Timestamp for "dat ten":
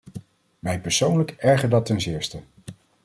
1.71-2.01